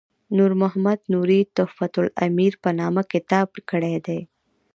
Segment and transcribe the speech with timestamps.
[0.35, 4.19] نور محمد نوري تحفة الامیر په نامه کتاب کړی دی.